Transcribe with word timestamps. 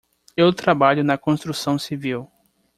Eu 0.35 0.51
trabalho 0.51 1.03
na 1.03 1.15
construção 1.15 1.77
civil. 1.77 2.27